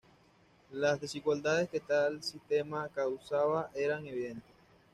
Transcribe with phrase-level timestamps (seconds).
[0.71, 4.55] Las desigualdades que tal sistema causaba eran evidentes.